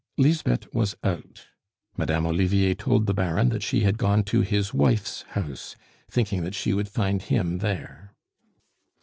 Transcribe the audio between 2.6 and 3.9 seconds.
told the Baron that she